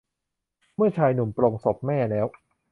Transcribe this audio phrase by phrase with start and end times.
[0.75, 2.27] เมื่อชายหนุ่มปลงศพแม่แล้ว